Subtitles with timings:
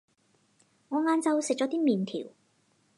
[0.89, 2.31] 我晏晝食咗啲麵條